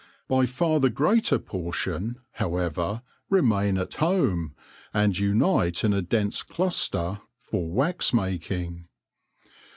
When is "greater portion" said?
0.89-2.17